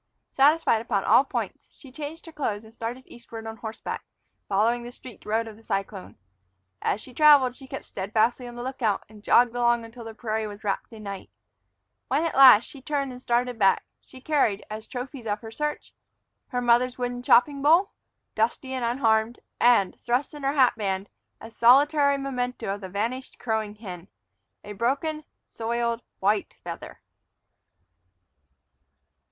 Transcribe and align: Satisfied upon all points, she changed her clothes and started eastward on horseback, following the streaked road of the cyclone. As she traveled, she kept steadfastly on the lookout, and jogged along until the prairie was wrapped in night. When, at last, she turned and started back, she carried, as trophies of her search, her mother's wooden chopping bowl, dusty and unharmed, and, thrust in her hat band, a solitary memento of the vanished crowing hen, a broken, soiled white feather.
Satisfied 0.31 0.81
upon 0.81 1.03
all 1.03 1.23
points, 1.23 1.69
she 1.71 1.91
changed 1.91 2.25
her 2.25 2.31
clothes 2.31 2.63
and 2.63 2.73
started 2.73 3.03
eastward 3.05 3.45
on 3.45 3.57
horseback, 3.57 4.03
following 4.49 4.81
the 4.81 4.91
streaked 4.91 5.27
road 5.27 5.47
of 5.47 5.55
the 5.57 5.61
cyclone. 5.61 6.17
As 6.81 6.99
she 6.99 7.13
traveled, 7.13 7.55
she 7.55 7.67
kept 7.67 7.85
steadfastly 7.85 8.47
on 8.47 8.55
the 8.55 8.63
lookout, 8.63 9.03
and 9.07 9.23
jogged 9.23 9.53
along 9.55 9.85
until 9.85 10.03
the 10.03 10.15
prairie 10.15 10.47
was 10.47 10.63
wrapped 10.63 10.91
in 10.91 11.03
night. 11.03 11.29
When, 12.07 12.23
at 12.25 12.33
last, 12.33 12.63
she 12.67 12.81
turned 12.81 13.11
and 13.11 13.21
started 13.21 13.59
back, 13.59 13.85
she 14.01 14.19
carried, 14.21 14.65
as 14.71 14.87
trophies 14.87 15.27
of 15.27 15.41
her 15.41 15.51
search, 15.51 15.93
her 16.47 16.61
mother's 16.61 16.97
wooden 16.97 17.21
chopping 17.21 17.61
bowl, 17.61 17.91
dusty 18.33 18.73
and 18.73 18.83
unharmed, 18.83 19.39
and, 19.59 19.95
thrust 19.99 20.33
in 20.33 20.41
her 20.41 20.53
hat 20.53 20.73
band, 20.77 21.09
a 21.39 21.51
solitary 21.51 22.17
memento 22.17 22.73
of 22.73 22.81
the 22.81 22.89
vanished 22.89 23.37
crowing 23.37 23.75
hen, 23.75 24.07
a 24.63 24.73
broken, 24.73 25.25
soiled 25.45 26.01
white 26.19 26.55
feather. 26.63 27.01